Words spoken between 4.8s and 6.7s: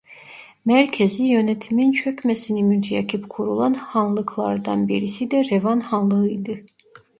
birisi de Revan Hanlığı'ydı.